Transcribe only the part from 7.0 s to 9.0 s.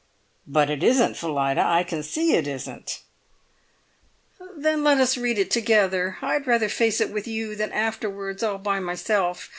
it with you than afterwards all by